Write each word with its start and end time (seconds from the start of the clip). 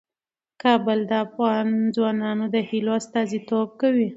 کابل 0.63 0.99
د 1.09 1.11
افغان 1.25 1.67
ځوانانو 1.95 2.45
د 2.53 2.57
هیلو 2.69 2.91
استازیتوب 2.99 3.67
کوي. 3.81 4.09